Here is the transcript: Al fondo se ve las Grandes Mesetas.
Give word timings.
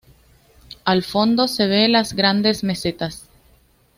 Al 0.83 1.03
fondo 1.03 1.47
se 1.47 1.67
ve 1.67 1.87
las 1.87 2.13
Grandes 2.13 2.63
Mesetas. 2.63 3.29